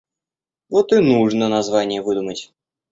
[0.69, 2.51] Вот и нужно название выдумать.